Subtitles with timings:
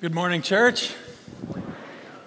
[0.00, 0.94] Good morning, church.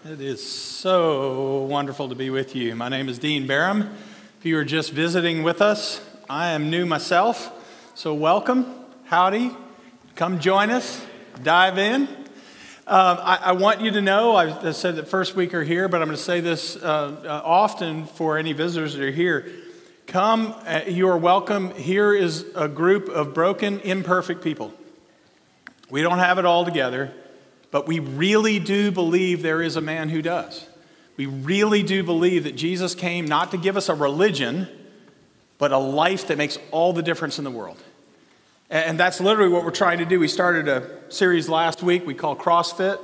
[0.04, 2.76] It is so wonderful to be with you.
[2.76, 3.96] My name is Dean Barham.
[4.38, 7.50] If you are just visiting with us, I am new myself,
[7.96, 8.66] so welcome.
[9.06, 9.52] Howdy.
[10.18, 11.02] Come join us,
[11.44, 12.10] dive in.
[12.88, 15.88] Um, I, I, want you to know, I, I said that first week are here,
[15.88, 19.50] but I'm going to say this uh, uh, often for any visitors that are here.
[20.08, 21.74] Come, uh, you are welcome.
[21.76, 24.74] Here is a group of broken, imperfect people.
[25.90, 27.14] We don't have it all together.
[27.72, 30.68] But we really do believe there is a man who does.
[31.18, 34.68] We really do believe that Jesus came not to give us a religion,
[35.58, 37.78] but a life that makes all the difference in the world.
[38.70, 40.20] And that's literally what we're trying to do.
[40.20, 43.00] We started a series last week we call CrossFit.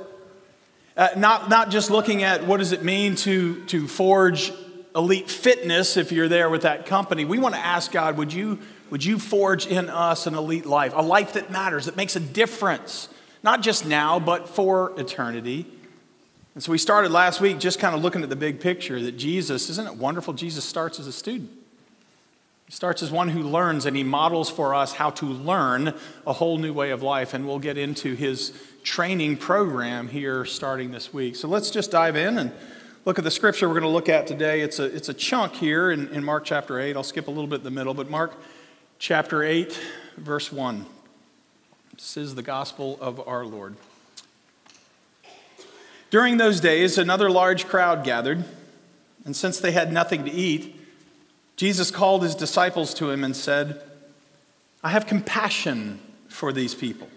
[0.96, 4.52] Uh, not, not just looking at what does it mean to, to forge
[4.96, 7.24] elite fitness if you're there with that company.
[7.24, 8.58] We want to ask God, would you,
[8.90, 12.20] would you forge in us an elite life, a life that matters, that makes a
[12.20, 13.08] difference?
[13.48, 15.64] Not just now, but for eternity.
[16.52, 19.12] And so we started last week just kind of looking at the big picture that
[19.12, 20.34] Jesus, isn't it wonderful?
[20.34, 21.48] Jesus starts as a student.
[22.66, 25.94] He starts as one who learns and he models for us how to learn
[26.26, 27.32] a whole new way of life.
[27.32, 31.34] And we'll get into his training program here starting this week.
[31.34, 32.52] So let's just dive in and
[33.06, 34.60] look at the scripture we're going to look at today.
[34.60, 36.96] It's a, it's a chunk here in, in Mark chapter 8.
[36.96, 38.34] I'll skip a little bit in the middle, but Mark
[38.98, 39.72] chapter 8,
[40.18, 40.97] verse 1.
[41.98, 43.74] This is the gospel of our Lord.
[46.10, 48.44] During those days, another large crowd gathered,
[49.24, 50.80] and since they had nothing to eat,
[51.56, 53.82] Jesus called his disciples to him and said,
[54.84, 57.08] I have compassion for these people.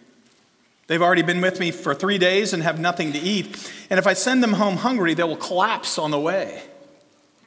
[0.87, 3.71] They've already been with me for three days and have nothing to eat.
[3.91, 6.63] And if I send them home hungry, they will collapse on the way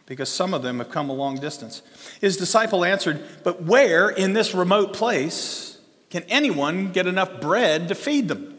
[0.07, 1.83] because some of them have come a long distance.
[2.21, 5.74] His disciple answered, But where in this remote place
[6.15, 8.57] can anyone get enough bread to feed them?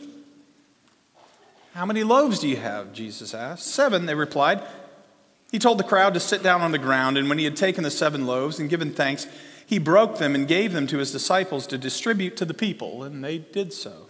[1.73, 2.91] How many loaves do you have?
[2.91, 3.67] Jesus asked.
[3.67, 4.61] Seven, they replied.
[5.53, 7.85] He told the crowd to sit down on the ground, and when he had taken
[7.85, 9.25] the seven loaves and given thanks,
[9.65, 13.23] he broke them and gave them to his disciples to distribute to the people, and
[13.23, 14.07] they did so.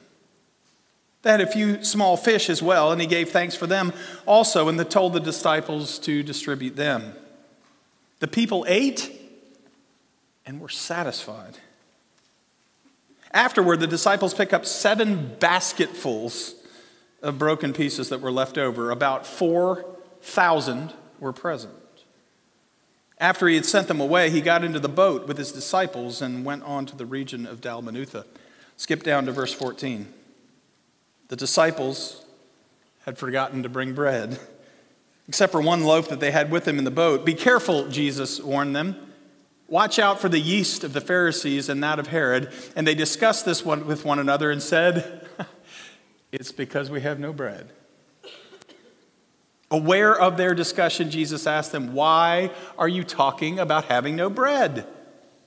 [1.22, 3.94] They had a few small fish as well, and he gave thanks for them
[4.26, 7.14] also, and told the disciples to distribute them.
[8.22, 9.12] The people ate
[10.48, 11.60] and were satisfied.
[13.36, 16.56] Afterward, the disciples pick up seven basketfuls
[17.22, 18.92] of broken pieces that were left over.
[18.92, 21.74] About 4,000 were present.
[23.20, 26.46] After he had sent them away, he got into the boat with his disciples and
[26.46, 28.24] went on to the region of Dalmanutha.
[28.78, 30.08] Skip down to verse 14.
[31.28, 32.26] The disciples
[33.06, 34.40] had forgotten to bring bread,
[35.28, 37.26] except for one loaf that they had with them in the boat.
[37.26, 39.05] Be careful, Jesus warned them.
[39.68, 42.52] Watch out for the yeast of the Pharisees and that of Herod.
[42.76, 45.28] And they discussed this one with one another and said,
[46.32, 47.72] It's because we have no bread.
[49.72, 54.88] Aware of their discussion, Jesus asked them, Why are you talking about having no bread?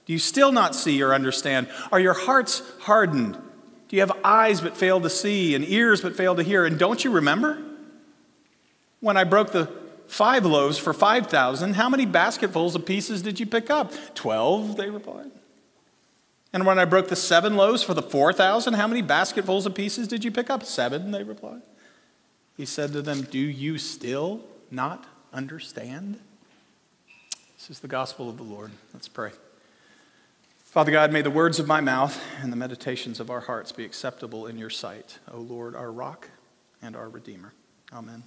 [0.06, 1.68] Do you still not see or understand?
[1.92, 3.34] Are your hearts hardened?
[3.34, 6.64] Do you have eyes but fail to see and ears but fail to hear?
[6.64, 7.62] And don't you remember?
[9.00, 9.70] When I broke the
[10.08, 11.74] five loaves for 5,000.
[11.74, 13.92] How many basketfuls of pieces did you pick up?
[14.14, 15.30] Twelve, they replied.
[16.52, 20.08] And when I broke the seven loaves for the 4,000, how many basketfuls of pieces
[20.08, 20.64] did you pick up?
[20.64, 21.62] Seven, they replied.
[22.56, 26.18] He said to them, Do you still not understand?
[27.56, 28.70] This is the gospel of the Lord.
[28.94, 29.30] Let's pray.
[30.64, 33.84] Father God, may the words of my mouth and the meditations of our hearts be
[33.84, 36.28] acceptable in your sight, O Lord, our rock
[36.82, 37.52] and our redeemer.
[37.92, 38.22] Amen.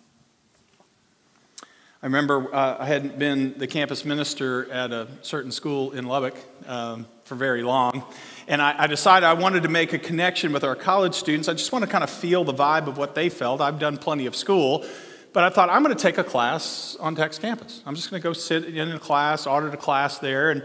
[2.04, 6.34] I remember uh, I hadn't been the campus minister at a certain school in Lubbock
[6.66, 8.04] um, for very long.
[8.48, 11.48] And I, I, decided I wanted to make a connection with our college students.
[11.48, 13.62] I just want to kind of feel the vibe of what they felt.
[13.62, 14.84] I've done plenty of school,
[15.32, 17.84] but I thought I'm going to take a class on Tech's campus.
[17.86, 20.64] I'm just going to go sit in a class, audit a class there, and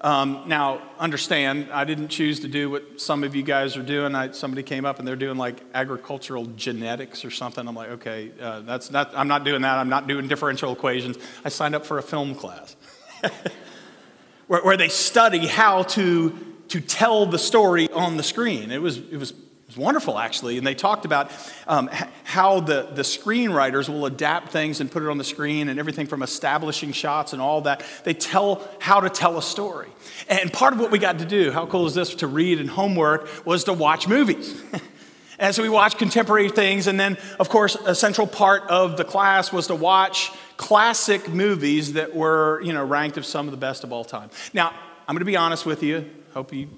[0.00, 4.14] um, now, understand, I didn't choose to do what some of you guys are doing.
[4.14, 7.66] I, somebody came up and they're doing like agricultural genetics or something.
[7.66, 9.76] I'm like, okay, uh, that's not, I'm not doing that.
[9.76, 11.16] I'm not doing differential equations.
[11.44, 12.76] I signed up for a film class
[14.46, 16.30] where, where they study how to,
[16.68, 18.70] to tell the story on the screen.
[18.70, 19.32] It was, it was
[19.68, 20.56] it was wonderful, actually.
[20.56, 21.30] And they talked about
[21.66, 21.90] um,
[22.24, 26.06] how the, the screenwriters will adapt things and put it on the screen and everything
[26.06, 27.84] from establishing shots and all that.
[28.02, 29.90] They tell how to tell a story.
[30.26, 32.70] And part of what we got to do, how cool is this to read and
[32.70, 34.58] homework, was to watch movies.
[35.38, 36.86] and so we watched contemporary things.
[36.86, 41.92] And then, of course, a central part of the class was to watch classic movies
[41.92, 44.30] that were, you know, ranked as some of the best of all time.
[44.54, 44.70] Now,
[45.06, 46.08] I'm going to be honest with you.
[46.32, 46.70] Hope you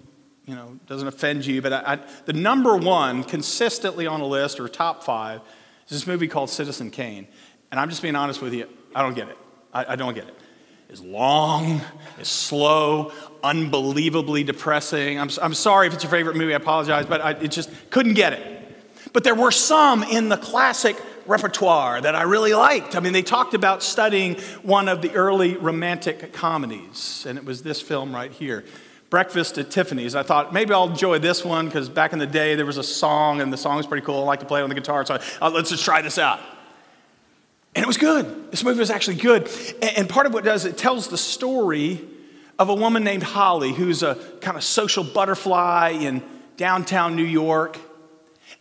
[0.50, 4.58] you know, doesn't offend you, but I, I, the number one consistently on a list
[4.58, 5.40] or top five
[5.86, 7.28] is this movie called Citizen Kane.
[7.70, 9.38] And I'm just being honest with you, I don't get it.
[9.72, 10.34] I, I don't get it.
[10.88, 11.80] It's long,
[12.18, 13.12] it's slow,
[13.44, 15.20] unbelievably depressing.
[15.20, 18.14] I'm, I'm sorry if it's your favorite movie, I apologize, but I it just couldn't
[18.14, 19.12] get it.
[19.12, 22.96] But there were some in the classic repertoire that I really liked.
[22.96, 27.62] I mean, they talked about studying one of the early romantic comedies, and it was
[27.62, 28.64] this film right here.
[29.10, 30.14] Breakfast at Tiffany's.
[30.14, 32.84] I thought maybe I'll enjoy this one because back in the day there was a
[32.84, 34.22] song and the song pretty cool.
[34.22, 36.16] I like to play it on the guitar, so I, uh, let's just try this
[36.16, 36.38] out.
[37.74, 38.50] And it was good.
[38.52, 39.50] This movie was actually good.
[39.82, 42.00] And, and part of what it does, it tells the story
[42.58, 46.22] of a woman named Holly who's a kind of social butterfly in
[46.56, 47.78] downtown New York.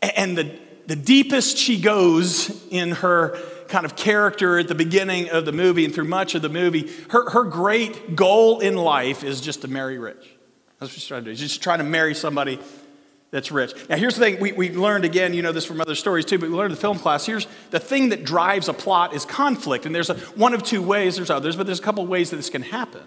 [0.01, 0.57] And the,
[0.87, 3.37] the deepest she goes in her
[3.67, 6.91] kind of character at the beginning of the movie and through much of the movie,
[7.09, 10.38] her, her great goal in life is just to marry rich.
[10.79, 11.35] That's what she's trying to do.
[11.35, 12.59] She's just trying to marry somebody
[13.31, 13.73] that's rich.
[13.89, 16.39] Now, here's the thing we, we learned again, you know this from other stories too,
[16.39, 17.25] but we learned in the film class.
[17.25, 19.85] Here's the thing that drives a plot is conflict.
[19.85, 22.37] And there's a, one of two ways, there's others, but there's a couple ways that
[22.37, 23.03] this can happen.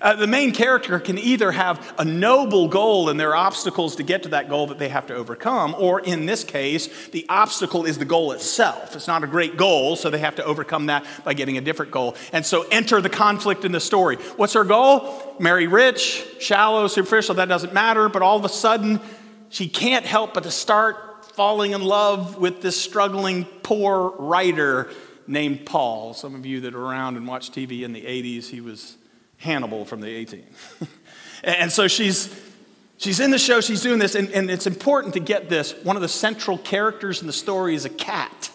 [0.00, 4.02] Uh, the main character can either have a noble goal and there are obstacles to
[4.02, 7.84] get to that goal that they have to overcome, or in this case, the obstacle
[7.84, 8.94] is the goal itself.
[8.94, 11.92] It's not a great goal, so they have to overcome that by getting a different
[11.92, 12.16] goal.
[12.32, 14.16] And so enter the conflict in the story.
[14.36, 15.36] What's her goal?
[15.38, 19.00] Marry rich, shallow, superficial, that doesn't matter, but all of a sudden,
[19.48, 24.90] she can't help but to start falling in love with this struggling poor writer
[25.26, 26.14] named Paul.
[26.14, 28.96] Some of you that are around and watch TV in the 80s, he was
[29.46, 30.44] Hannibal from the A-Team.
[31.44, 32.34] and so she's,
[32.98, 35.72] she's in the show, she's doing this, and, and it's important to get this.
[35.82, 38.50] One of the central characters in the story is a cat.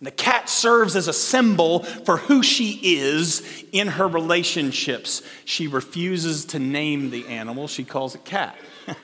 [0.00, 5.22] And the cat serves as a symbol for who she is in her relationships.
[5.44, 8.56] She refuses to name the animal, she calls it cat.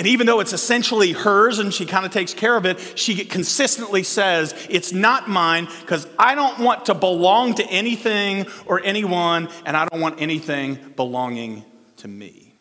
[0.00, 3.22] And even though it's essentially hers and she kind of takes care of it, she
[3.22, 9.50] consistently says, It's not mine because I don't want to belong to anything or anyone,
[9.66, 11.66] and I don't want anything belonging
[11.98, 12.54] to me.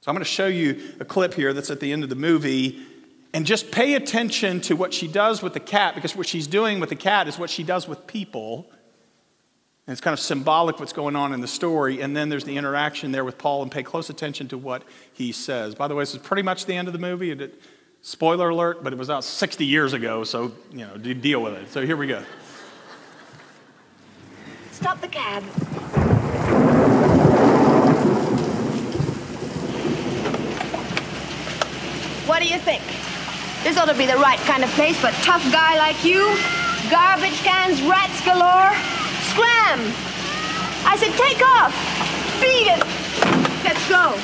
[0.00, 2.16] So I'm going to show you a clip here that's at the end of the
[2.16, 2.80] movie.
[3.34, 6.80] And just pay attention to what she does with the cat because what she's doing
[6.80, 8.70] with the cat is what she does with people
[9.88, 12.02] and it's kind of symbolic what's going on in the story.
[12.02, 14.82] And then there's the interaction there with Paul, and pay close attention to what
[15.14, 15.74] he says.
[15.74, 17.30] By the way, this is pretty much the end of the movie.
[17.30, 17.58] It,
[18.02, 21.70] spoiler alert, but it was out 60 years ago, so you know, deal with it.
[21.70, 22.22] So here we go.
[24.72, 25.42] Stop the cab.
[32.28, 32.82] What do you think?
[33.64, 36.36] This ought to be the right kind of place for a tough guy like you.
[36.90, 39.07] Garbage cans, rats galore.
[39.30, 39.80] Scram!
[40.84, 41.74] I said take off!
[42.40, 42.82] Beat it!
[43.64, 44.18] Let's go!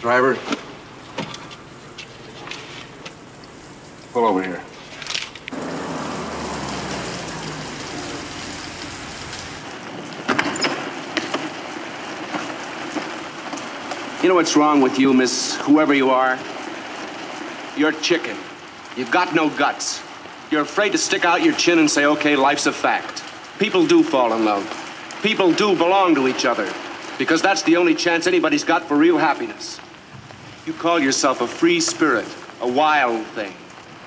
[0.00, 0.38] Driver,
[4.12, 4.65] pull over here.
[14.26, 16.36] You know what's wrong with you, miss, whoever you are?
[17.76, 18.36] You're chicken.
[18.96, 20.02] You've got no guts.
[20.50, 23.22] You're afraid to stick out your chin and say, okay, life's a fact.
[23.60, 24.66] People do fall in love.
[25.22, 26.68] People do belong to each other.
[27.18, 29.78] Because that's the only chance anybody's got for real happiness.
[30.66, 32.26] You call yourself a free spirit,
[32.60, 33.54] a wild thing.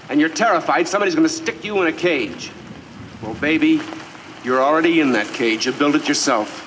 [0.09, 2.51] And you're terrified somebody's gonna stick you in a cage.
[3.21, 3.79] Well, baby,
[4.43, 5.65] you're already in that cage.
[5.65, 6.58] You built it yourself.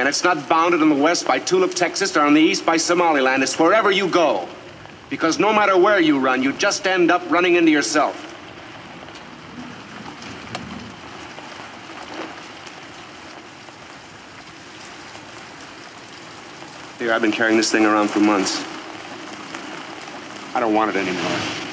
[0.00, 2.78] And it's not bounded in the west by Tulip, Texas, or on the east by
[2.78, 3.42] Somaliland.
[3.42, 4.48] It's wherever you go.
[5.10, 8.16] Because no matter where you run, you just end up running into yourself.
[16.98, 18.64] Here, I've been carrying this thing around for months.
[20.54, 21.69] I don't want it anymore.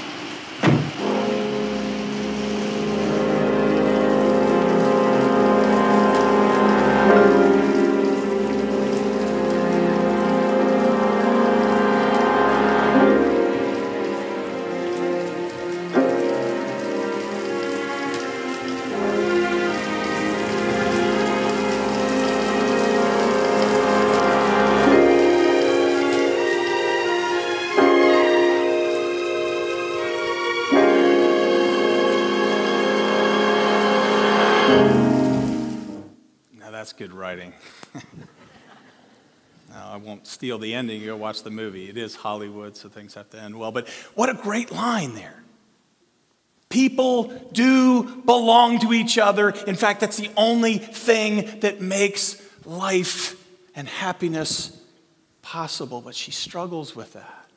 [37.28, 37.54] Writing.
[39.70, 41.02] now, I won't steal the ending.
[41.02, 41.90] You go watch the movie.
[41.90, 43.74] It is Hollywood, so things have to end well.
[43.74, 45.44] But what a great line there.
[46.70, 49.50] People do belong to each other.
[49.50, 53.36] In fact, that's the only thing that makes life
[53.76, 54.82] and happiness
[55.42, 56.00] possible.
[56.00, 57.50] But she struggles with that.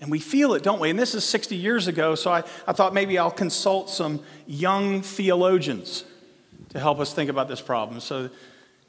[0.00, 0.88] And we feel it, don't we?
[0.88, 5.02] And this is 60 years ago, so I, I thought maybe I'll consult some young
[5.02, 6.04] theologians
[6.70, 8.00] to help us think about this problem.
[8.00, 8.30] So,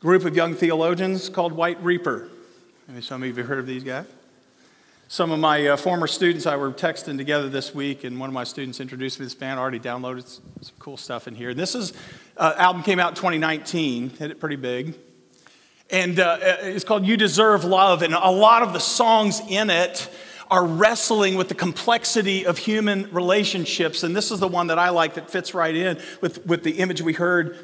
[0.01, 2.27] group of young theologians called White Reaper.
[2.87, 4.07] Maybe some of you have heard of these guys.
[5.07, 8.33] Some of my uh, former students I were texting together this week, and one of
[8.33, 9.59] my students introduced me to this band.
[9.59, 11.53] I already downloaded some cool stuff in here.
[11.53, 11.93] This is
[12.35, 14.95] uh, album came out in 2019, hit it pretty big,
[15.91, 20.09] and uh, it's called "You Deserve Love." And a lot of the songs in it
[20.49, 24.01] are wrestling with the complexity of human relationships.
[24.01, 26.79] And this is the one that I like that fits right in with, with the
[26.79, 27.57] image we heard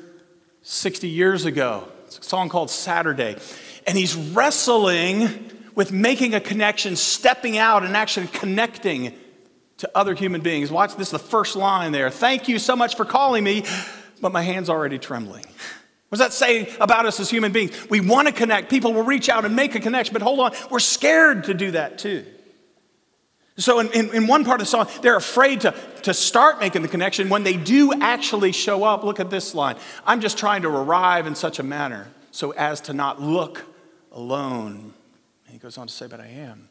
[0.62, 1.88] 60 years ago.
[2.10, 3.38] Song called Saturday.
[3.86, 9.14] And he's wrestling with making a connection, stepping out and actually connecting
[9.78, 10.72] to other human beings.
[10.72, 12.10] Watch this, the first line there.
[12.10, 13.64] Thank you so much for calling me,
[14.22, 15.46] but my hand's already trembling.
[16.10, 17.90] What does that say about us as human beings?
[17.90, 18.70] We want to connect.
[18.70, 21.72] People will reach out and make a connection, but hold on, we're scared to do
[21.72, 22.26] that too.
[23.60, 25.74] So, in, in, in, one part of the song, they're afraid to,
[26.04, 27.28] to start making the connection.
[27.28, 31.26] When they do actually show up, look at this line I'm just trying to arrive
[31.26, 33.64] in such a manner so as to not look
[34.12, 34.94] alone.
[35.46, 36.70] And he goes on to say, But I am.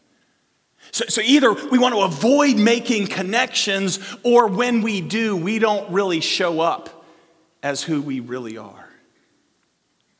[0.92, 5.90] So, so either we want to avoid making connections, or when we do, we don't
[5.90, 7.04] really show up
[7.64, 8.85] as who we really are.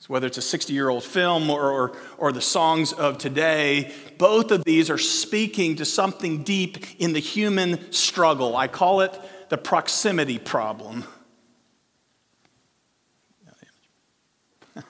[0.06, 3.92] So whether it's a 60 year old film or, or, or, the songs of today,
[4.18, 8.56] both of these are speaking to something deep in the human struggle.
[8.56, 11.02] I call it the proximity problem.
[14.76, 14.82] All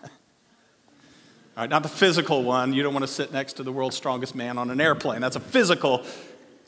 [1.56, 2.74] right, not the physical one.
[2.74, 5.22] You don't want to sit next to the world's strongest man on an airplane.
[5.22, 6.04] That's a physical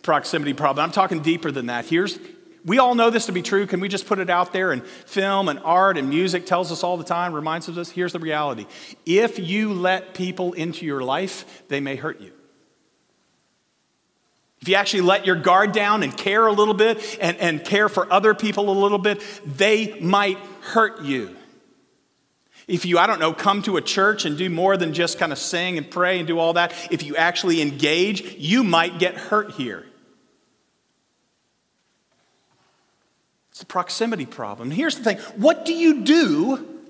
[0.00, 0.84] proximity problem.
[0.84, 1.84] I'm talking deeper than that.
[1.84, 2.18] Here's,
[2.64, 3.66] we all know this to be true.
[3.66, 4.72] Can we just put it out there?
[4.72, 7.90] And film and art and music tells us all the time, reminds us.
[7.90, 8.66] Here's the reality
[9.06, 12.32] if you let people into your life, they may hurt you.
[14.60, 17.88] If you actually let your guard down and care a little bit and, and care
[17.88, 21.36] for other people a little bit, they might hurt you.
[22.66, 25.32] If you, I don't know, come to a church and do more than just kind
[25.32, 29.14] of sing and pray and do all that, if you actually engage, you might get
[29.14, 29.86] hurt here.
[33.58, 34.70] It's the proximity problem.
[34.70, 36.84] here's the thing what do you do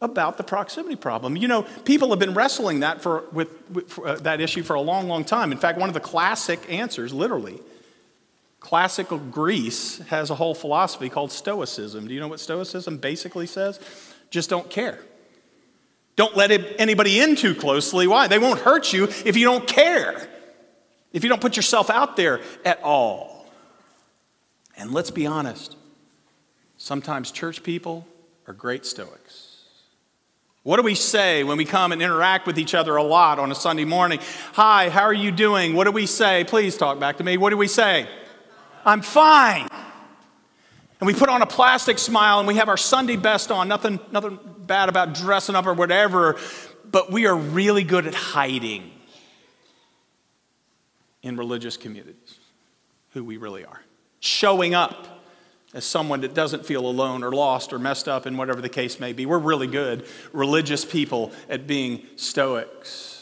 [0.00, 1.36] about the proximity problem?
[1.36, 4.74] You know, people have been wrestling that for, with, with for, uh, that issue for
[4.74, 5.50] a long, long time.
[5.50, 7.58] In fact, one of the classic answers, literally,
[8.60, 12.06] classical Greece has a whole philosophy called Stoicism.
[12.06, 13.80] Do you know what Stoicism basically says?
[14.30, 15.00] Just don't care.
[16.14, 18.06] Don't let anybody in too closely.
[18.06, 18.28] Why?
[18.28, 20.28] They won't hurt you if you don't care,
[21.12, 23.50] if you don't put yourself out there at all.
[24.76, 25.76] And let's be honest,
[26.82, 28.06] Sometimes church people
[28.48, 29.64] are great Stoics.
[30.62, 33.52] What do we say when we come and interact with each other a lot on
[33.52, 34.18] a Sunday morning?
[34.54, 35.74] Hi, how are you doing?
[35.74, 36.42] What do we say?
[36.44, 37.36] Please talk back to me.
[37.36, 38.08] What do we say?
[38.82, 39.68] I'm fine.
[41.00, 43.68] And we put on a plastic smile and we have our Sunday best on.
[43.68, 46.38] Nothing, nothing bad about dressing up or whatever,
[46.90, 48.90] but we are really good at hiding
[51.22, 52.38] in religious communities
[53.10, 53.82] who we really are.
[54.20, 55.19] Showing up
[55.72, 58.98] as someone that doesn't feel alone or lost or messed up in whatever the case
[58.98, 59.26] may be.
[59.26, 63.16] We're really good religious people at being stoics.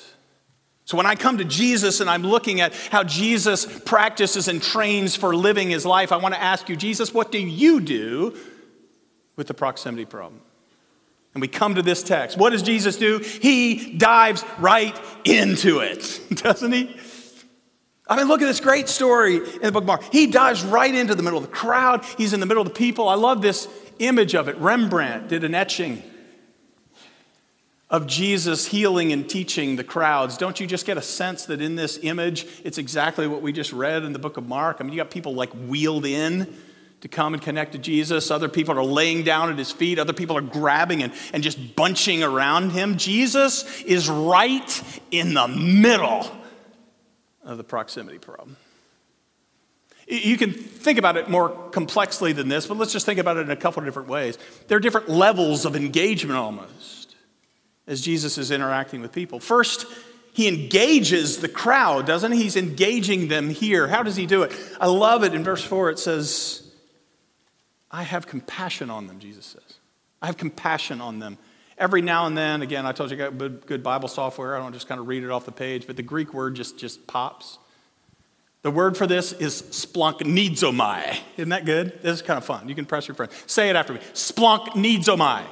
[0.87, 5.15] So when I come to Jesus and I'm looking at how Jesus practices and trains
[5.15, 8.35] for living his life, I want to ask you, Jesus, what do you do
[9.37, 10.41] with the proximity problem?
[11.35, 12.39] And we come to this text.
[12.39, 13.19] What does Jesus do?
[13.19, 16.97] He dives right into it, doesn't he?
[18.09, 20.03] I mean, look at this great story in the book of Mark.
[20.13, 22.05] He dives right into the middle of the crowd.
[22.17, 23.09] He's in the middle of the people.
[23.09, 24.57] I love this image of it.
[24.57, 26.03] Rembrandt did an etching
[27.91, 30.37] of Jesus healing and teaching the crowds.
[30.37, 33.73] Don't you just get a sense that in this image, it's exactly what we just
[33.73, 34.79] read in the book of Mark?
[34.81, 36.55] I mean, you got people like wheeled in
[37.01, 38.31] to come and connect to Jesus.
[38.31, 39.99] Other people are laying down at his feet.
[39.99, 42.97] Other people are grabbing and, and just bunching around him.
[42.97, 46.31] Jesus is right in the middle
[47.49, 48.57] of the proximity problem.
[50.07, 53.41] You can think about it more complexly than this, but let's just think about it
[53.41, 54.39] in a couple of different ways.
[54.69, 57.17] There are different levels of engagement almost
[57.87, 59.41] as Jesus is interacting with people.
[59.41, 59.87] First,
[60.33, 62.43] he engages the crowd, doesn't he?
[62.43, 63.89] He's engaging them here.
[63.89, 64.53] How does he do it?
[64.81, 65.91] I love it in verse 4.
[65.91, 66.71] It says,
[67.91, 69.79] I have compassion on them, Jesus says.
[70.23, 71.39] I have compassion on them
[71.79, 74.57] every now and then, again, I told you I got good Bible software.
[74.57, 76.79] I don't just kind of read it off the page, but the Greek word just,
[76.79, 77.59] just pops.
[78.63, 81.19] The word for this is splanchnizomai.
[81.37, 82.03] Isn't that good?
[82.03, 82.69] This is kind of fun.
[82.69, 83.31] You can press your friend.
[83.47, 84.01] Say it after me.
[84.15, 85.45] Splanchnizomai.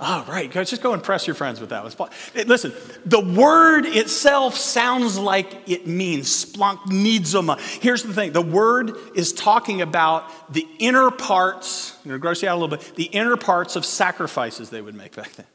[0.00, 2.10] All right, just go and press your friends with that one.
[2.46, 2.72] Listen,
[3.04, 7.58] the word itself sounds like it means splanchnizoma.
[7.82, 12.42] Here's the thing the word is talking about the inner parts, I'm going to gross
[12.42, 15.46] you out a little bit, the inner parts of sacrifices they would make back then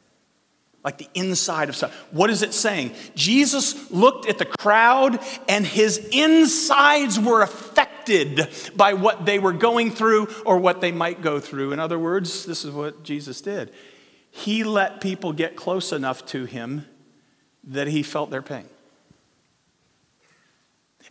[0.84, 1.94] like the inside of stuff.
[2.10, 2.92] What is it saying?
[3.14, 9.90] Jesus looked at the crowd and his insides were affected by what they were going
[9.90, 11.72] through or what they might go through.
[11.72, 13.72] In other words, this is what Jesus did.
[14.36, 16.86] He let people get close enough to him
[17.62, 18.68] that he felt their pain.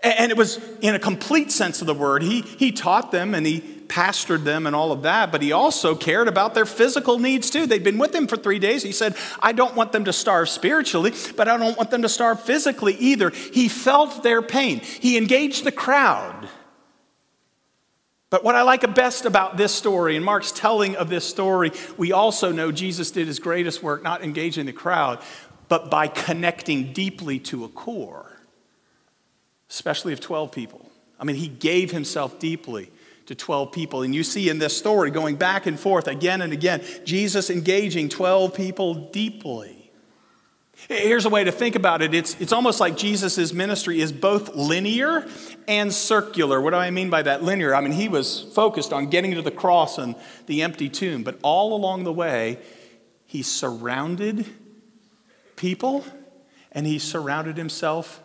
[0.02, 2.22] And it was in a complete sense of the word.
[2.22, 5.96] He, he taught them and he pastored them and all of that, but he also
[5.96, 7.66] cared about their physical needs too.
[7.66, 8.84] They'd been with him for three days.
[8.84, 12.10] He said, I don't want them to starve spiritually, but I don't want them to
[12.10, 13.30] starve physically either.
[13.30, 16.50] He felt their pain, he engaged the crowd.
[18.34, 22.14] But what I like best about this story and Mark's telling of this story, we
[22.14, 25.20] also know Jesus did his greatest work not engaging the crowd,
[25.68, 28.32] but by connecting deeply to a core
[29.70, 30.90] especially of 12 people.
[31.20, 32.92] I mean, he gave himself deeply
[33.28, 34.02] to 12 people.
[34.02, 38.10] And you see in this story, going back and forth again and again, Jesus engaging
[38.10, 39.83] 12 people deeply.
[40.76, 44.56] Here's a way to think about it it's, it's almost like Jesus' ministry is both
[44.56, 45.26] linear
[45.68, 46.60] and circular.
[46.60, 47.44] What do I mean by that?
[47.44, 47.74] Linear.
[47.74, 50.16] I mean, he was focused on getting to the cross and
[50.48, 52.60] the empty tomb, but all along the way,
[53.26, 54.46] he surrounded
[55.56, 56.04] people
[56.72, 58.22] and he surrounded himself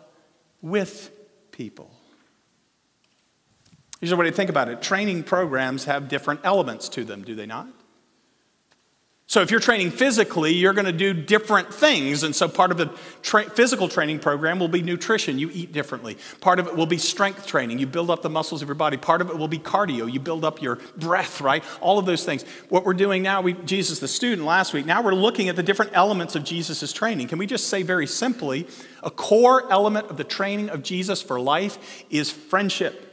[0.61, 1.11] with
[1.51, 1.91] people.
[3.99, 7.35] Here's a way to think about it training programs have different elements to them, do
[7.35, 7.67] they not?
[9.29, 12.23] So, if you're training physically, you're going to do different things.
[12.23, 12.87] And so, part of the
[13.21, 15.37] tra- physical training program will be nutrition.
[15.37, 16.17] You eat differently.
[16.41, 17.77] Part of it will be strength training.
[17.77, 18.97] You build up the muscles of your body.
[18.97, 20.11] Part of it will be cardio.
[20.11, 21.63] You build up your breath, right?
[21.79, 22.43] All of those things.
[22.69, 25.61] What we're doing now, we, Jesus, the student, last week, now we're looking at the
[25.61, 27.27] different elements of Jesus' training.
[27.27, 28.67] Can we just say very simply
[29.03, 33.05] a core element of the training of Jesus for life is friendship.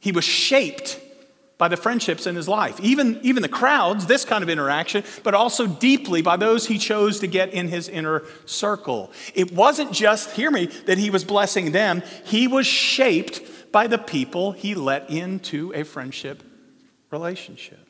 [0.00, 1.00] He was shaped
[1.62, 5.32] by the friendships in his life, even, even the crowds, this kind of interaction, but
[5.32, 9.12] also deeply by those he chose to get in his inner circle.
[9.32, 13.96] It wasn't just, hear me, that he was blessing them, he was shaped by the
[13.96, 16.42] people he let into a friendship
[17.12, 17.86] relationship.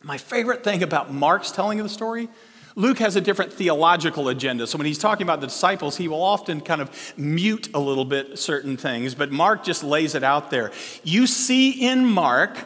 [0.00, 2.28] My favorite thing about Mark's telling of the story
[2.76, 4.66] Luke has a different theological agenda.
[4.66, 8.04] So when he's talking about the disciples, he will often kind of mute a little
[8.04, 10.70] bit certain things, but Mark just lays it out there.
[11.02, 12.56] You see in Mark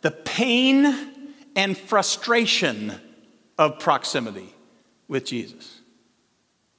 [0.00, 0.94] the pain
[1.56, 2.94] and frustration
[3.56, 4.52] of proximity
[5.08, 5.80] with Jesus.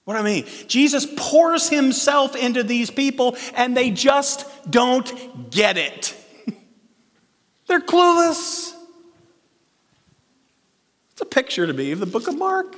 [0.03, 0.45] What do I mean?
[0.67, 6.15] Jesus pours himself into these people and they just don't get it.
[7.67, 8.74] They're clueless.
[11.15, 12.75] It's a picture to me of the book of Mark.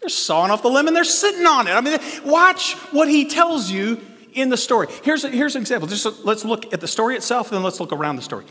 [0.00, 1.70] They're sawing off the limb and they're sitting on it.
[1.70, 4.00] I mean, watch what he tells you
[4.32, 4.88] in the story.
[5.04, 5.86] Here's, a, here's an example.
[5.86, 8.46] Just let's look at the story itself and then let's look around the story.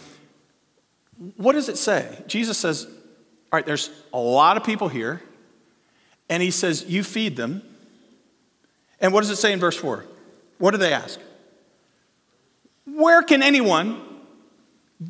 [1.36, 2.24] What does it say?
[2.28, 2.92] Jesus says, All
[3.52, 5.22] right, there's a lot of people here,
[6.30, 7.64] and he says, You feed them.
[9.02, 10.06] And what does it say in verse 4?
[10.58, 11.20] What do they ask?
[12.86, 14.02] Where can anyone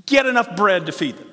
[0.08, 1.30] get enough bread to feed them?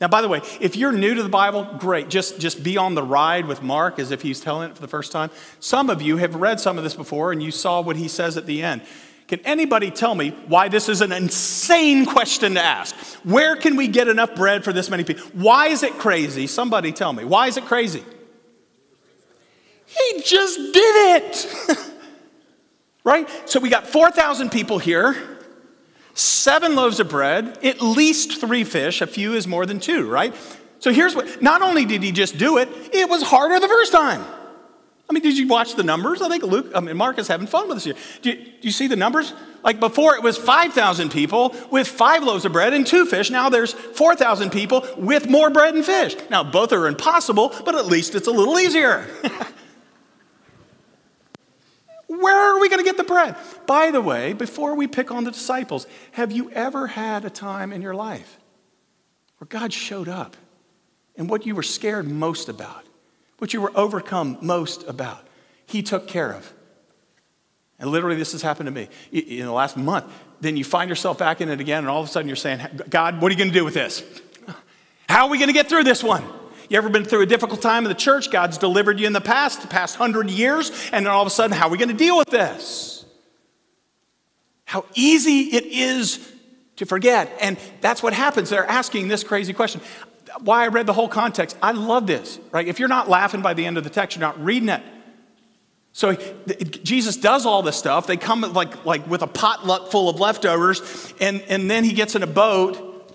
[0.00, 2.10] Now, by the way, if you're new to the Bible, great.
[2.10, 4.88] Just, just be on the ride with Mark as if he's telling it for the
[4.88, 5.30] first time.
[5.58, 8.36] Some of you have read some of this before and you saw what he says
[8.36, 8.82] at the end.
[9.26, 12.94] Can anybody tell me why this is an insane question to ask?
[13.24, 15.24] Where can we get enough bread for this many people?
[15.32, 16.46] Why is it crazy?
[16.46, 17.24] Somebody tell me.
[17.24, 18.04] Why is it crazy?
[19.86, 21.46] He just did it.
[23.04, 23.28] right?
[23.46, 25.35] So we got 4,000 people here
[26.16, 29.00] seven loaves of bread, at least three fish.
[29.00, 30.34] A few is more than two, right?
[30.80, 33.92] So here's what not only did he just do it, it was harder the first
[33.92, 34.24] time.
[35.08, 36.20] I mean, did you watch the numbers?
[36.20, 37.94] I think Luke, I mean, Mark is having fun with this here.
[38.22, 39.32] Do you, do you see the numbers?
[39.62, 43.30] Like before, it was 5,000 people with five loaves of bread and two fish.
[43.30, 46.16] Now there's 4,000 people with more bread and fish.
[46.28, 49.06] Now, both are impossible, but at least it's a little easier.
[52.06, 53.36] Where are we going to get the bread?
[53.66, 57.72] By the way, before we pick on the disciples, have you ever had a time
[57.72, 58.38] in your life
[59.38, 60.36] where God showed up
[61.16, 62.84] and what you were scared most about,
[63.38, 65.26] what you were overcome most about,
[65.66, 66.52] He took care of?
[67.78, 70.06] And literally, this has happened to me in the last month.
[70.40, 72.60] Then you find yourself back in it again, and all of a sudden you're saying,
[72.88, 74.02] God, what are you going to do with this?
[75.08, 76.24] How are we going to get through this one?
[76.68, 78.30] You ever been through a difficult time in the church?
[78.30, 81.30] God's delivered you in the past, the past hundred years, and then all of a
[81.30, 83.04] sudden, how are we going to deal with this?
[84.64, 86.32] How easy it is
[86.76, 87.30] to forget.
[87.40, 88.50] And that's what happens.
[88.50, 89.80] They're asking this crazy question.
[90.40, 91.56] Why I read the whole context.
[91.62, 92.66] I love this, right?
[92.66, 94.82] If you're not laughing by the end of the text, you're not reading it.
[95.92, 98.06] So Jesus does all this stuff.
[98.06, 102.14] They come like, like with a potluck full of leftovers, and, and then he gets
[102.14, 103.14] in a boat,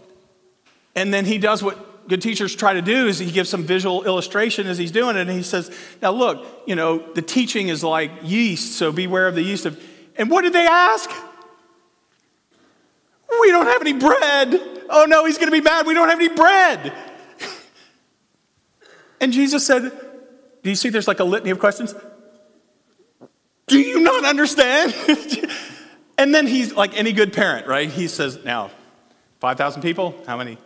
[0.96, 4.04] and then he does what good teachers try to do is he gives some visual
[4.04, 7.84] illustration as he's doing it, and he says, Now look, you know, the teaching is
[7.84, 9.82] like yeast, so beware of the yeast of.
[10.16, 11.10] And what did they ask?
[13.40, 14.62] We don't have any bread.
[14.90, 15.86] Oh no, he's gonna be mad.
[15.86, 16.94] We don't have any bread.
[19.22, 19.92] and Jesus said,
[20.64, 21.96] Do you see there's like a litany of questions?
[23.68, 24.94] Do you not understand?
[26.18, 27.90] and then he's like any good parent, right?
[27.90, 28.70] He says, Now,
[29.40, 30.14] 5,000 people?
[30.28, 30.58] How many?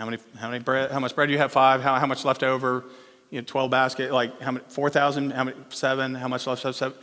[0.00, 1.52] How many, how many bread, how much bread do you have?
[1.52, 1.82] Five.
[1.82, 2.84] How, how much left over?
[3.28, 5.30] You know, 12 basket, like how many, 4,000?
[5.30, 6.14] How many, seven?
[6.14, 6.62] How much left?
[6.62, 6.94] Seven.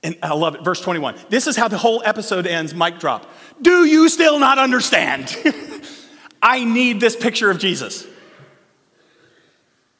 [0.00, 0.62] And I love it.
[0.62, 1.16] Verse 21.
[1.28, 3.28] This is how the whole episode ends, mic drop.
[3.60, 5.36] Do you still not understand?
[6.40, 8.06] I need this picture of Jesus.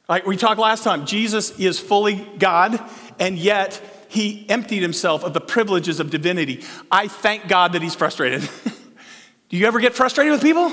[0.07, 2.79] Like we talked last time, Jesus is fully God
[3.19, 6.63] and yet he emptied himself of the privileges of divinity.
[6.89, 8.49] I thank God that he's frustrated.
[9.49, 10.71] Do you ever get frustrated with people?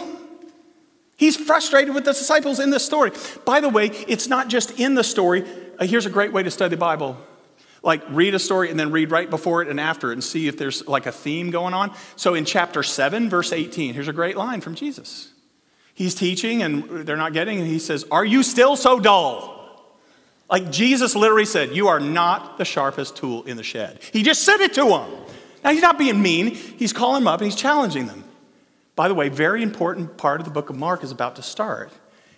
[1.17, 3.13] He's frustrated with the disciples in this story.
[3.45, 5.45] By the way, it's not just in the story.
[5.79, 7.17] Uh, here's a great way to study the Bible.
[7.83, 10.49] Like, read a story and then read right before it and after it and see
[10.49, 11.95] if there's like a theme going on.
[12.17, 15.33] So, in chapter 7, verse 18, here's a great line from Jesus.
[15.93, 19.55] He's teaching and they're not getting, it, and he says, Are you still so dull?
[20.51, 24.01] Like Jesus literally said, You are not the sharpest tool in the shed.
[24.13, 25.11] He just said it to them.
[25.63, 28.25] Now, he's not being mean, he's calling them up and he's challenging them.
[28.97, 31.91] By the way, very important part of the book of Mark is about to start.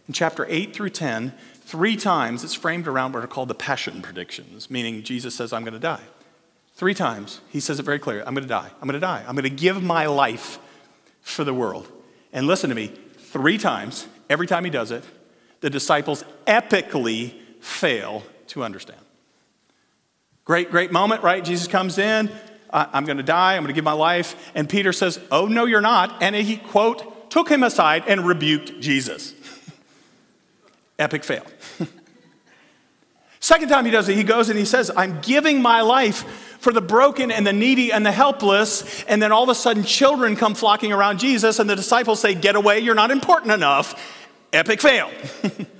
[0.08, 4.00] In chapter 8 through 10, three times it's framed around what are called the passion
[4.00, 6.02] predictions, meaning Jesus says, I'm going to die.
[6.74, 8.70] Three times he says it very clearly I'm going to die.
[8.80, 9.24] I'm going to die.
[9.26, 10.58] I'm going to give my life
[11.22, 11.90] for the world.
[12.32, 15.04] And listen to me, three times, every time he does it,
[15.60, 19.00] the disciples epically fail to understand.
[20.44, 21.44] Great, great moment, right?
[21.44, 22.30] Jesus comes in.
[22.70, 23.56] I'm going to die.
[23.56, 24.50] I'm going to give my life.
[24.54, 26.22] And Peter says, Oh, no, you're not.
[26.22, 29.34] And he, quote, took him aside and rebuked Jesus.
[30.98, 31.46] Epic fail.
[33.40, 36.72] Second time he does it, he goes and he says, I'm giving my life for
[36.72, 39.04] the broken and the needy and the helpless.
[39.04, 42.34] And then all of a sudden, children come flocking around Jesus, and the disciples say,
[42.34, 43.94] Get away, you're not important enough.
[44.52, 45.10] Epic fail.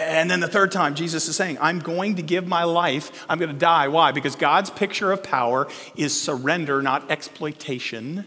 [0.00, 3.26] And then the third time, Jesus is saying, I'm going to give my life.
[3.28, 3.88] I'm going to die.
[3.88, 4.12] Why?
[4.12, 8.26] Because God's picture of power is surrender, not exploitation.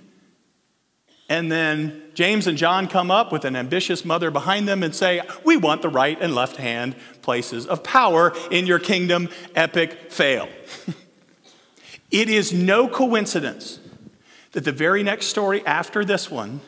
[1.29, 5.21] And then James and John come up with an ambitious mother behind them and say,
[5.43, 9.29] We want the right and left hand places of power in your kingdom.
[9.55, 10.47] Epic fail.
[12.12, 13.79] it is no coincidence
[14.51, 16.62] that the very next story after this one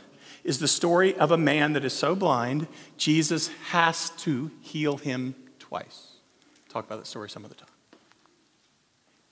[0.46, 5.36] is the story of a man that is so blind, Jesus has to heal him
[5.60, 6.12] twice.
[6.70, 7.68] Talk about that story some other time.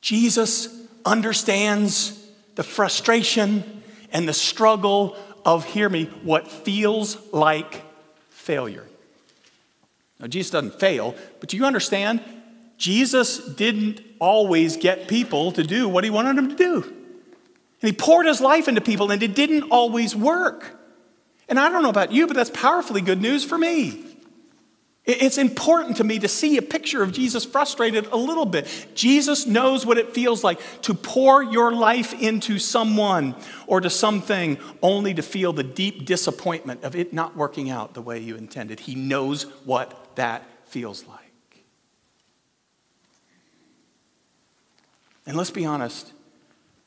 [0.02, 2.19] Jesus understands
[2.56, 7.84] the frustration and the struggle of, hear me, what feels like
[8.30, 8.86] failure.
[10.19, 12.21] Now, Jesus doesn't fail, but do you understand?
[12.78, 16.82] Jesus didn't always get people to do what he wanted them to do.
[16.82, 20.80] And he poured his life into people, and it didn't always work.
[21.49, 24.06] And I don't know about you, but that's powerfully good news for me.
[25.06, 28.69] It's important to me to see a picture of Jesus frustrated a little bit.
[28.95, 33.36] Jesus knows what it feels like to pour your life into someone
[33.67, 38.01] or to something only to feel the deep disappointment of it not working out the
[38.01, 38.79] way you intended.
[38.79, 41.19] He knows what that feels like.
[45.25, 46.13] And let's be honest,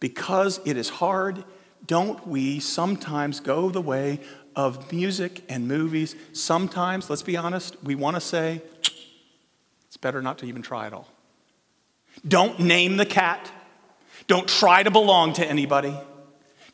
[0.01, 1.45] because it is hard,
[1.87, 4.21] don't we sometimes go the way
[4.57, 8.63] of music and movies, sometimes, let's be honest, we want to say,
[9.87, 11.07] it's better not to even try at all.
[12.27, 13.53] Don't name the cat.
[14.27, 15.95] Don't try to belong to anybody.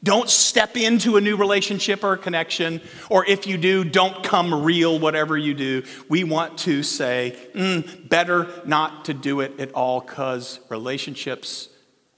[0.04, 2.80] Don't step into a new relationship or connection.
[3.10, 5.84] Or if you do, don't come real, whatever you do.
[6.08, 11.68] We want to say, mm, better not to do it at all because relationships,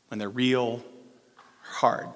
[0.08, 0.82] when they're real,
[1.36, 2.08] are hard.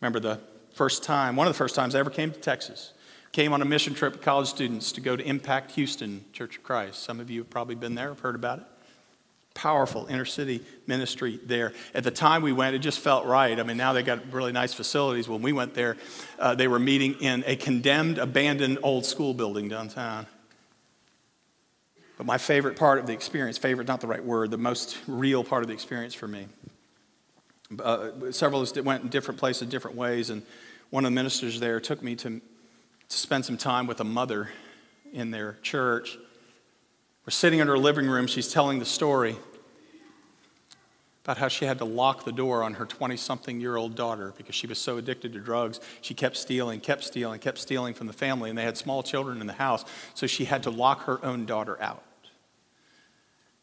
[0.00, 0.40] Remember the
[0.74, 2.92] First time, one of the first times I ever came to Texas.
[3.30, 6.64] Came on a mission trip with college students to go to Impact Houston Church of
[6.64, 7.02] Christ.
[7.02, 8.64] Some of you have probably been there, have heard about it.
[9.54, 11.72] Powerful inner city ministry there.
[11.94, 13.58] At the time we went, it just felt right.
[13.58, 15.28] I mean, now they got really nice facilities.
[15.28, 15.96] When we went there,
[16.40, 20.26] uh, they were meeting in a condemned, abandoned old school building downtown.
[22.16, 25.44] But my favorite part of the experience, favorite, not the right word, the most real
[25.44, 26.48] part of the experience for me.
[27.82, 30.42] Uh, several of us went in different places, different ways, and
[30.90, 32.40] one of the ministers there took me to,
[33.08, 34.50] to spend some time with a mother
[35.12, 36.18] in their church.
[37.24, 38.26] We're sitting in her living room.
[38.26, 39.36] She's telling the story
[41.24, 44.34] about how she had to lock the door on her 20 something year old daughter
[44.36, 45.80] because she was so addicted to drugs.
[46.02, 49.40] She kept stealing, kept stealing, kept stealing from the family, and they had small children
[49.40, 52.04] in the house, so she had to lock her own daughter out.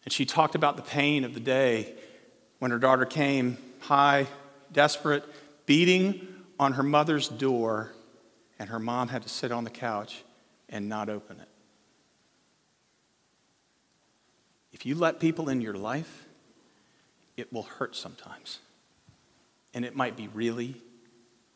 [0.06, 1.94] And she talked about the pain of the day
[2.58, 4.28] when her daughter came high,
[4.72, 5.24] desperate,
[5.66, 6.28] beating
[6.60, 7.92] on her mother's door,
[8.58, 10.24] and her mom had to sit on the couch
[10.70, 11.48] and not open it.
[14.72, 16.26] If you let people in your life,
[17.36, 18.60] it will hurt sometimes.
[19.74, 20.76] And it might be really,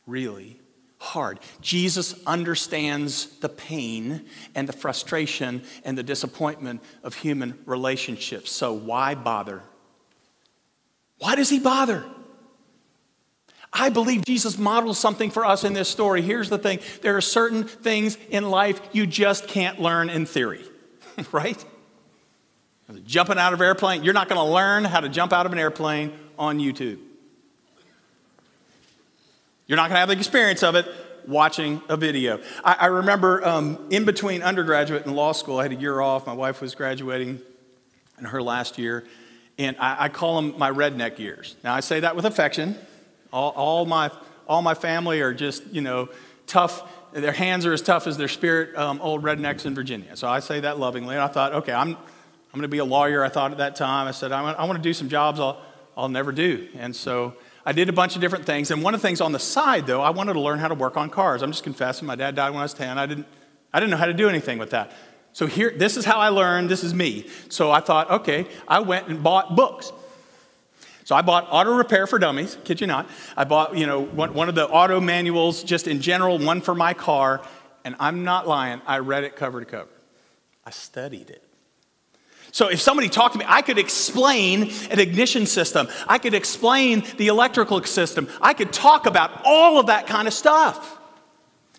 [0.05, 0.59] really
[0.97, 1.39] hard.
[1.61, 8.51] Jesus understands the pain and the frustration and the disappointment of human relationships.
[8.51, 9.61] So why bother?
[11.19, 12.04] Why does he bother?
[13.71, 16.21] I believe Jesus models something for us in this story.
[16.21, 20.63] Here's the thing there are certain things in life you just can't learn in theory,
[21.32, 21.63] right?
[23.06, 25.51] Jumping out of an airplane, you're not going to learn how to jump out of
[25.51, 26.99] an airplane on YouTube.
[29.67, 30.86] You're not going to have the experience of it
[31.28, 32.39] watching a video.
[32.63, 36.28] I, I remember um, in between undergraduate and law school, I had a year off.
[36.28, 37.41] My wife was graduating
[38.19, 39.04] in her last year,
[39.57, 41.55] and I, I call them my redneck years.
[41.63, 42.77] Now, I say that with affection.
[43.31, 44.11] All, all, my,
[44.47, 46.09] all my family are just, you know,
[46.47, 46.83] tough.
[47.13, 50.15] Their hands are as tough as their spirit, um, old rednecks in Virginia.
[50.17, 51.15] So I say that lovingly.
[51.15, 51.89] And I thought, okay, I'm,
[52.55, 53.23] I'm going to be a lawyer.
[53.23, 55.39] I thought at that time, I said, I want, I want to do some jobs
[55.39, 55.61] I'll,
[55.97, 56.67] I'll never do.
[56.75, 58.71] And so I did a bunch of different things.
[58.71, 60.75] And one of the things on the side, though, I wanted to learn how to
[60.75, 61.41] work on cars.
[61.41, 62.97] I'm just confessing, my dad died when I was 10.
[62.97, 63.27] I didn't,
[63.73, 64.91] I didn't know how to do anything with that.
[65.36, 66.69] So here, this is how I learned.
[66.69, 67.28] This is me.
[67.50, 69.91] So I thought, okay, I went and bought books.
[71.04, 73.10] So I bought Auto Repair for Dummies, kid you not.
[73.36, 76.74] I bought, you know, one, one of the auto manuals just in general, one for
[76.74, 77.41] my car,
[77.84, 79.89] and I'm not lying, I read it cover to cover.
[80.65, 81.43] I studied it.
[82.54, 85.89] So if somebody talked to me, I could explain an ignition system.
[86.08, 88.30] I could explain the electrical system.
[88.41, 90.94] I could talk about all of that kind of stuff.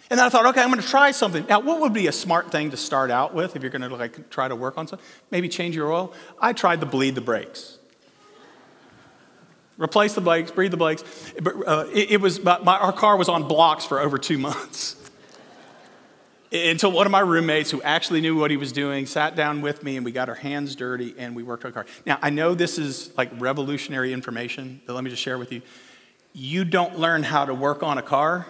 [0.08, 1.44] And then I thought, okay, I'm going to try something.
[1.48, 3.88] Now, what would be a smart thing to start out with if you're going to
[3.88, 5.04] like try to work on something?
[5.30, 6.12] Maybe change your oil.
[6.40, 7.78] I tried to bleed the brakes.
[9.78, 11.02] Replace the brakes, breathe the brakes.
[11.44, 14.96] Uh, it, it, was my, our car was on blocks for over two months
[16.52, 19.82] until one of my roommates who actually knew what he was doing sat down with
[19.82, 21.86] me and we got our hands dirty and we worked on a car.
[22.06, 25.62] Now, I know this is like revolutionary information, but let me just share with you.
[26.32, 28.46] You don't learn how to work on a car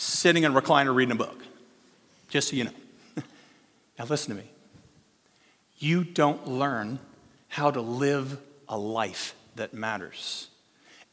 [0.00, 1.42] sitting in a recliner reading a book,
[2.30, 2.70] just so you know.
[3.98, 4.48] now, listen to me.
[5.78, 6.98] You don't learn
[7.48, 10.48] how to live a life that matters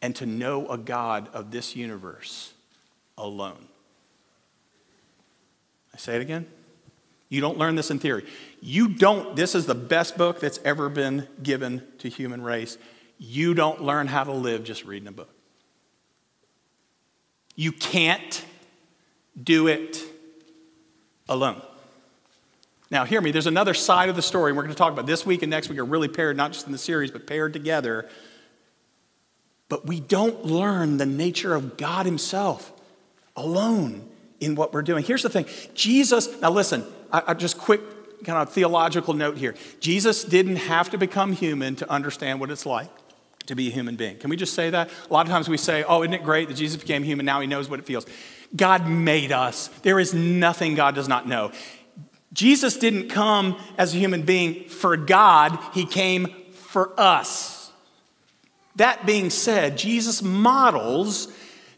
[0.01, 2.53] and to know a God of this universe
[3.17, 3.67] alone.
[5.93, 6.45] I say it again.
[7.27, 8.25] You don't learn this in theory.
[8.61, 12.77] You don't, this is the best book that's ever been given to human race.
[13.17, 15.33] You don't learn how to live just reading a book.
[17.57, 18.45] You can't
[19.41, 20.03] do it
[21.29, 21.61] alone.
[22.89, 25.05] Now, hear me, there's another side of the story we're going to talk about.
[25.05, 27.51] This week and next week are really paired, not just in the series, but paired
[27.51, 28.07] together.
[29.67, 32.71] But we don't learn the nature of God Himself
[33.35, 34.07] alone
[34.39, 35.03] in what we're doing.
[35.03, 37.81] Here's the thing Jesus, now listen, I, I just quick
[38.23, 39.55] kind of theological note here.
[39.79, 42.89] Jesus didn't have to become human to understand what it's like
[43.45, 44.17] to be a human being.
[44.17, 44.89] Can we just say that?
[45.09, 47.25] A lot of times we say, oh, isn't it great that Jesus became human?
[47.25, 48.05] Now he knows what it feels.
[48.55, 49.67] God made us.
[49.83, 51.51] There is nothing God does not know.
[52.33, 57.71] Jesus didn't come as a human being for God, he came for us.
[58.75, 61.29] That being said, Jesus models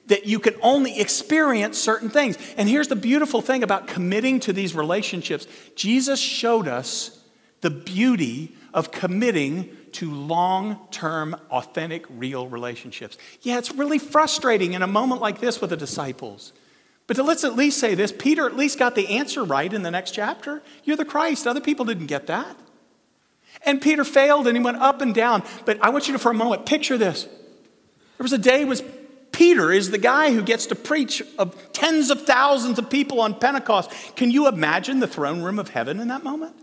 [0.08, 2.38] that you can only experience certain things.
[2.58, 7.24] And here's the beautiful thing about committing to these relationships Jesus showed us
[7.62, 13.18] the beauty of committing to long term, authentic, real relationships.
[13.42, 16.54] Yeah, it's really frustrating in a moment like this with the disciples.
[17.08, 19.92] But let's at least say this Peter at least got the answer right in the
[19.92, 20.62] next chapter.
[20.84, 21.48] You're the Christ.
[21.48, 22.56] Other people didn't get that.
[23.66, 25.44] And Peter failed and he went up and down.
[25.66, 27.24] But I want you to, for a moment, picture this.
[27.24, 28.84] There was a day was
[29.32, 33.34] Peter is the guy who gets to preach of tens of thousands of people on
[33.40, 33.92] Pentecost.
[34.16, 36.56] Can you imagine the throne room of heaven in that moment?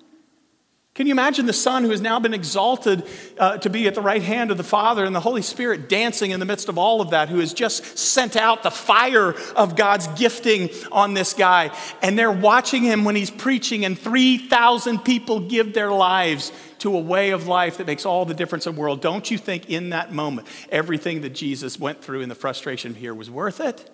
[0.97, 3.07] Can you imagine the Son who has now been exalted
[3.37, 6.31] uh, to be at the right hand of the Father and the Holy Spirit dancing
[6.31, 9.77] in the midst of all of that, who has just sent out the fire of
[9.77, 11.71] God's gifting on this guy?
[12.01, 17.01] And they're watching him when he's preaching, and 3,000 people give their lives to a
[17.01, 19.03] way of life that makes all the difference in the world.
[19.03, 23.13] Don't you think in that moment, everything that Jesus went through in the frustration here
[23.13, 23.91] was worth it?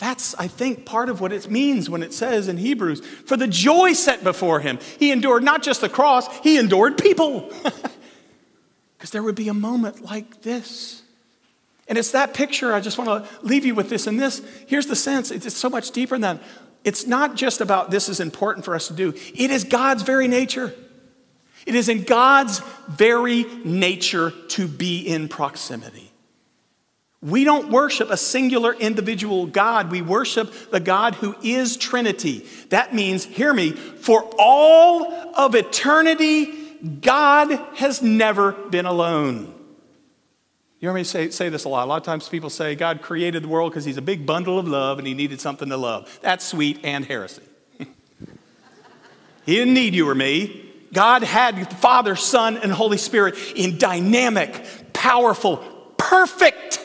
[0.00, 3.46] That's, I think, part of what it means when it says in Hebrews, for the
[3.46, 7.52] joy set before him, he endured not just the cross, he endured people.
[8.96, 11.00] Because there would be a moment like this.
[11.88, 14.06] And it's that picture, I just want to leave you with this.
[14.06, 16.42] And this, here's the sense it's so much deeper than that.
[16.84, 20.28] It's not just about this is important for us to do, it is God's very
[20.28, 20.74] nature.
[21.64, 26.09] It is in God's very nature to be in proximity.
[27.22, 29.90] We don't worship a singular individual God.
[29.90, 32.46] We worship the God who is Trinity.
[32.70, 39.54] That means, hear me, for all of eternity, God has never been alone.
[40.78, 41.84] You hear me say, say this a lot.
[41.84, 44.58] A lot of times people say God created the world because he's a big bundle
[44.58, 46.18] of love and he needed something to love.
[46.22, 47.42] That's sweet and heresy.
[47.78, 50.68] he didn't need you or me.
[50.90, 55.58] God had Father, Son, and Holy Spirit in dynamic, powerful,
[55.98, 56.78] perfect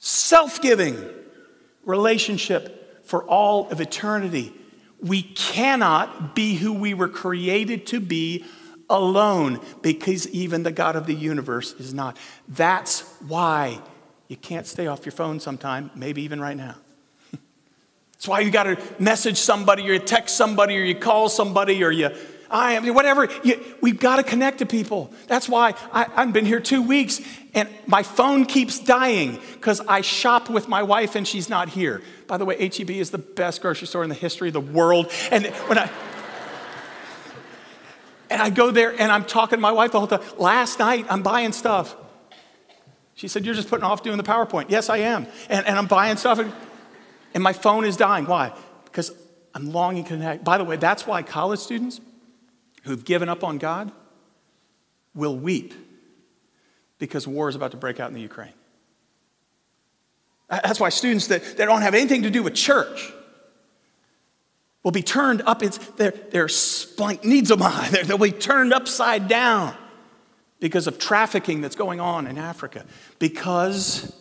[0.00, 0.98] self giving
[1.84, 4.52] relationship for all of eternity.
[5.00, 8.44] We cannot be who we were created to be
[8.88, 12.18] alone because even the God of the universe is not.
[12.48, 13.80] That's why
[14.28, 16.74] you can't stay off your phone sometime, maybe even right now.
[18.12, 21.82] That's why you got to message somebody or you text somebody or you call somebody
[21.84, 22.10] or you
[22.52, 23.28] IM, whatever.
[23.44, 25.12] You, we've got to connect to people.
[25.26, 27.20] That's why I, I've been here two weeks
[27.54, 32.02] and my phone keeps dying because I shop with my wife and she's not here.
[32.26, 35.10] By the way, HEB is the best grocery store in the history of the world.
[35.30, 35.90] And when I,
[38.30, 40.22] and I go there and I'm talking to my wife the whole time.
[40.38, 41.96] Last night, I'm buying stuff.
[43.16, 44.66] She said, You're just putting off doing the PowerPoint.
[44.70, 45.26] Yes, I am.
[45.48, 46.38] And, and I'm buying stuff.
[46.38, 46.52] And,
[47.34, 48.26] and my phone is dying.
[48.26, 48.52] Why?
[48.84, 49.12] Because
[49.54, 50.44] I'm longing to connect.
[50.44, 52.00] By the way, that's why college students,
[52.82, 53.92] who've given up on God
[55.14, 55.74] will weep
[56.98, 58.52] because war is about to break out in the Ukraine.
[60.48, 63.12] That's why students that, that don't have anything to do with church
[64.82, 65.62] will be turned up.
[65.62, 67.62] It's, their, their splank needs them
[68.06, 69.74] They'll be turned upside down
[70.58, 72.84] because of trafficking that's going on in Africa.
[73.18, 74.14] Because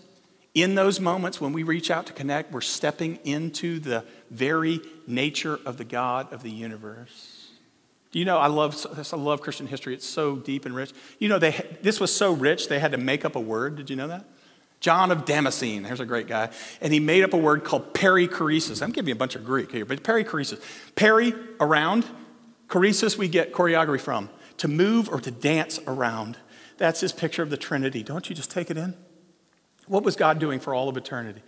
[0.54, 5.60] in those moments when we reach out to connect, we're stepping into the very nature
[5.66, 7.29] of the God of the universe.
[8.12, 9.94] Do you know, I love, I love Christian history.
[9.94, 10.94] It's so deep and rich.
[11.20, 13.76] You know, they, this was so rich, they had to make up a word.
[13.76, 14.26] Did you know that?
[14.80, 18.82] John of Damascene, there's a great guy, and he made up a word called perichoresis.
[18.82, 20.62] I'm giving you a bunch of Greek here, but perichoresis.
[20.96, 22.06] Peri, around.
[22.70, 24.30] Choresis, we get choreography from.
[24.58, 26.38] To move or to dance around.
[26.78, 28.04] That's his picture of the Trinity.
[28.04, 28.96] Don't you just take it in?
[29.88, 31.42] What was God doing for all of eternity?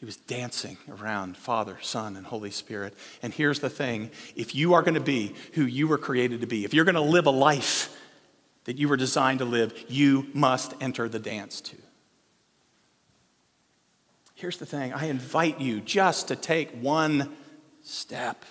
[0.00, 2.94] He was dancing around Father, Son, and Holy Spirit.
[3.22, 6.46] And here's the thing if you are going to be who you were created to
[6.46, 7.94] be, if you're going to live a life
[8.64, 11.76] that you were designed to live, you must enter the dance too.
[14.34, 17.36] Here's the thing I invite you just to take one
[17.82, 18.46] step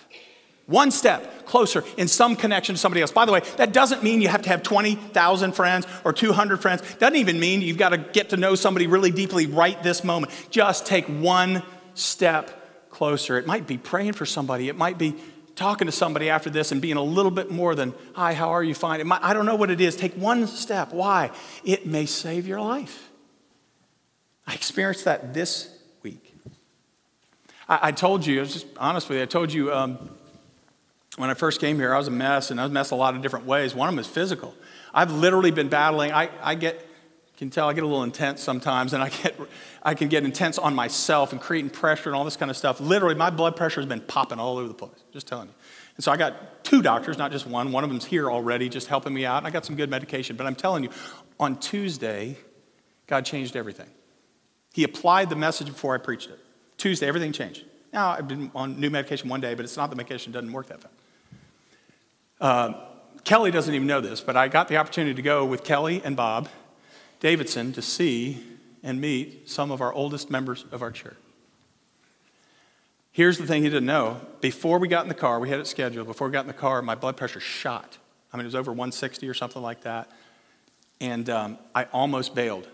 [0.70, 3.10] one step closer in some connection to somebody else.
[3.10, 6.82] By the way, that doesn't mean you have to have 20,000 friends or 200 friends.
[6.94, 10.32] Doesn't even mean you've got to get to know somebody really deeply right this moment.
[10.50, 11.62] Just take one
[11.94, 13.36] step closer.
[13.36, 14.68] It might be praying for somebody.
[14.68, 15.16] It might be
[15.56, 18.62] talking to somebody after this and being a little bit more than, hi, how are
[18.62, 18.74] you?
[18.74, 19.06] Fine.
[19.06, 19.96] Might, I don't know what it is.
[19.96, 20.92] Take one step.
[20.92, 21.32] Why?
[21.64, 23.10] It may save your life.
[24.46, 25.68] I experienced that this
[26.02, 26.34] week.
[27.68, 30.10] I, I told you, I was just honest with you, I told you um,
[31.20, 32.96] when I first came here, I was a mess, and I was a mess a
[32.96, 33.74] lot of different ways.
[33.74, 34.54] One of them is physical.
[34.94, 36.12] I've literally been battling.
[36.12, 36.86] I, I get,
[37.36, 39.38] can tell, I get a little intense sometimes, and I, get,
[39.82, 42.80] I can get intense on myself and creating pressure and all this kind of stuff.
[42.80, 45.54] Literally, my blood pressure has been popping all over the place, just telling you.
[45.96, 47.72] And so I got two doctors, not just one.
[47.72, 49.44] One of them's here already, just helping me out.
[49.44, 50.36] I got some good medication.
[50.36, 50.90] But I'm telling you,
[51.38, 52.38] on Tuesday,
[53.06, 53.88] God changed everything.
[54.72, 56.38] He applied the message before I preached it.
[56.78, 57.64] Tuesday, everything changed.
[57.92, 60.68] Now, I've been on new medication one day, but it's not the medication, doesn't work
[60.68, 60.94] that fast.
[62.40, 62.74] Uh,
[63.24, 66.16] Kelly doesn't even know this, but I got the opportunity to go with Kelly and
[66.16, 66.48] Bob
[67.20, 68.42] Davidson to see
[68.82, 71.16] and meet some of our oldest members of our church.
[73.12, 74.20] Here's the thing he didn't know.
[74.40, 76.06] Before we got in the car, we had it scheduled.
[76.06, 77.98] Before we got in the car, my blood pressure shot.
[78.32, 80.10] I mean, it was over 160 or something like that.
[81.00, 82.68] And um, I almost bailed.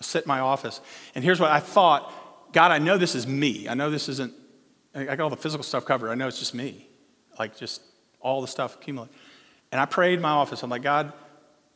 [0.00, 0.80] I sit in my office.
[1.14, 2.12] And here's what I thought
[2.52, 3.68] God, I know this is me.
[3.68, 4.32] I know this isn't,
[4.94, 6.10] I got all the physical stuff covered.
[6.10, 6.86] I know it's just me.
[7.36, 7.82] Like, just
[8.24, 9.14] all the stuff accumulated.
[9.70, 10.64] And I prayed in my office.
[10.64, 11.12] I'm like, God,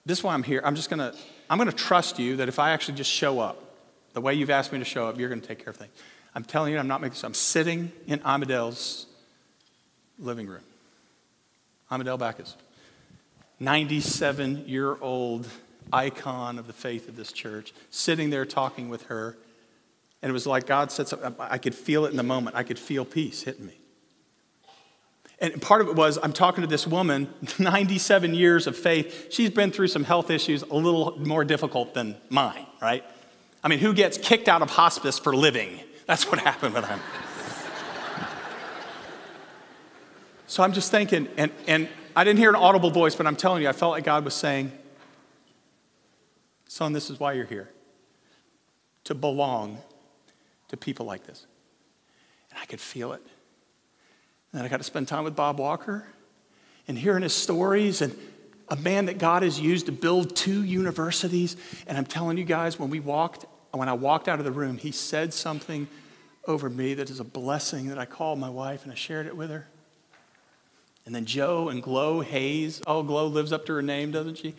[0.04, 0.60] this is why I'm here.
[0.64, 1.16] I'm just going to,
[1.48, 3.62] I'm to trust you that if I actually just show up,
[4.14, 5.92] the way you've asked me to show up, you're going to take care of things.
[6.34, 7.24] I'm telling you, I'm not making this.
[7.24, 9.06] I'm sitting in Amadale's
[10.18, 10.62] living room.
[11.90, 12.56] Amadale Backus,
[13.60, 15.46] 97 year old
[15.92, 19.36] icon of the faith of this church, sitting there talking with her.
[20.22, 21.34] And it was like God said something.
[21.38, 22.56] I could feel it in the moment.
[22.56, 23.78] I could feel peace hitting me.
[25.40, 29.28] And part of it was I'm talking to this woman, 97 years of faith.
[29.30, 33.04] She's been through some health issues a little more difficult than mine, right?
[33.62, 35.80] I mean, who gets kicked out of hospice for living?
[36.06, 37.00] That's what happened with him.
[40.46, 43.62] so I'm just thinking, and, and I didn't hear an audible voice, but I'm telling
[43.62, 44.72] you, I felt like God was saying,
[46.66, 47.70] Son, this is why you're here
[49.04, 49.78] to belong
[50.68, 51.46] to people like this.
[52.50, 53.22] And I could feel it.
[54.52, 56.06] And I got to spend time with Bob Walker
[56.86, 58.16] and hearing his stories and
[58.68, 61.56] a man that God has used to build two universities.
[61.86, 64.78] And I'm telling you guys, when we walked, when I walked out of the room,
[64.78, 65.88] he said something
[66.46, 69.36] over me that is a blessing that I called my wife and I shared it
[69.36, 69.68] with her.
[71.04, 74.54] And then Joe and Glow Hayes, oh, Glow lives up to her name, doesn't she?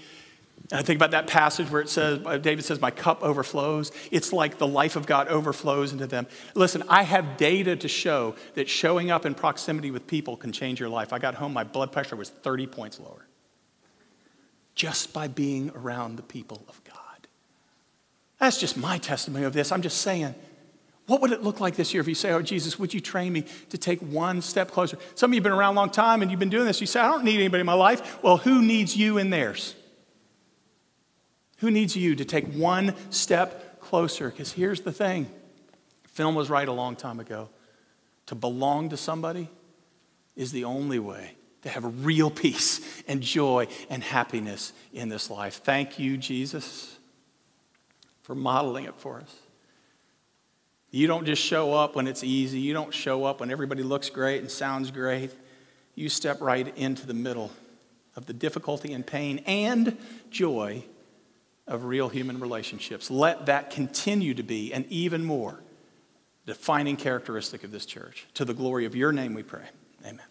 [0.71, 3.91] And I think about that passage where it says, uh, David says, My cup overflows.
[4.11, 6.27] It's like the life of God overflows into them.
[6.53, 10.79] Listen, I have data to show that showing up in proximity with people can change
[10.79, 11.11] your life.
[11.11, 13.25] I got home, my blood pressure was 30 points lower
[14.75, 16.95] just by being around the people of God.
[18.39, 19.73] That's just my testimony of this.
[19.73, 20.33] I'm just saying,
[21.05, 23.33] what would it look like this year if you say, Oh, Jesus, would you train
[23.33, 24.97] me to take one step closer?
[25.15, 26.79] Some of you have been around a long time and you've been doing this.
[26.79, 28.23] You say, I don't need anybody in my life.
[28.23, 29.75] Well, who needs you in theirs?
[31.59, 34.29] Who needs you to take one step closer?
[34.29, 35.29] Because here's the thing
[36.07, 37.49] Film was right a long time ago.
[38.27, 39.49] To belong to somebody
[40.35, 45.61] is the only way to have real peace and joy and happiness in this life.
[45.63, 46.97] Thank you, Jesus,
[48.21, 49.35] for modeling it for us.
[50.91, 54.09] You don't just show up when it's easy, you don't show up when everybody looks
[54.09, 55.31] great and sounds great.
[55.93, 57.51] You step right into the middle
[58.15, 59.97] of the difficulty and pain and
[60.31, 60.83] joy
[61.69, 63.09] of real human relationships.
[63.09, 65.61] Let that continue to be, an even more,
[66.45, 68.27] defining characteristic of this church.
[68.33, 69.65] To the glory of your name we pray.
[70.05, 70.28] Amen.